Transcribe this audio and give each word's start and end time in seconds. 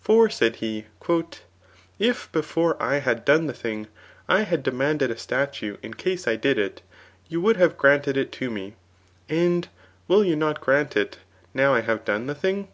For 0.00 0.30
said 0.30 0.54
he, 0.62 0.84
^* 1.00 1.38
If 1.98 2.30
before 2.30 2.80
I 2.80 2.98
had 2.98 3.24
done 3.24 3.48
the 3.48 3.52
thing, 3.52 3.88
I 4.28 4.42
had 4.42 4.62
demanded 4.62 5.10
a 5.10 5.16
statue 5.18 5.76
in 5.82 5.94
case 5.94 6.28
I 6.28 6.36
did 6.36 6.56
it, 6.56 6.82
you 7.28 7.40
would 7.40 7.56
have 7.56 7.76
granted 7.76 8.16
it 8.16 8.30
to 8.30 8.48
me, 8.48 8.74
and 9.28 9.66
will 10.06 10.22
you 10.22 10.36
not 10.36 10.60
grant, 10.60 10.96
it, 10.96 11.18
now 11.52 11.74
I 11.74 11.80
have 11.80 12.04
done 12.04 12.28
the 12.28 12.34
thing 12.36 12.68